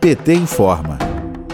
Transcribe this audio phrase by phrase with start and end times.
[0.00, 0.98] PT informa.